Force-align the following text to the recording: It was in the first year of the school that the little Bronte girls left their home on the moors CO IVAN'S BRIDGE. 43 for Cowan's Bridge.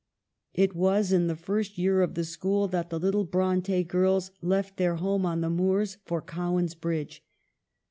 It 0.55 0.75
was 0.75 1.11
in 1.11 1.27
the 1.27 1.35
first 1.35 1.77
year 1.77 2.01
of 2.01 2.15
the 2.15 2.23
school 2.23 2.67
that 2.69 2.89
the 2.89 2.99
little 2.99 3.23
Bronte 3.23 3.83
girls 3.83 4.31
left 4.41 4.77
their 4.77 4.95
home 4.95 5.27
on 5.27 5.41
the 5.41 5.49
moors 5.51 5.97
CO 5.97 5.97
IVAN'S 5.97 6.01
BRIDGE. 6.01 6.09
43 6.09 6.09
for 6.09 6.21
Cowan's 6.43 6.73
Bridge. 6.73 7.23